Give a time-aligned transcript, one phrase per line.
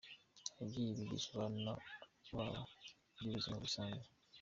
[0.55, 1.71] Ababyeyi bigisha abana
[2.35, 2.55] babo
[3.17, 4.07] iby’ubuzima busanzwe.